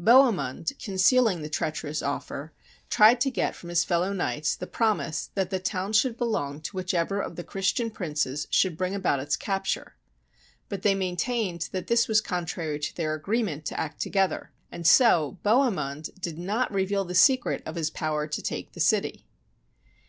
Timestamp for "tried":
2.90-3.20